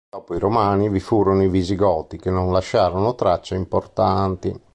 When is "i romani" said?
0.33-0.89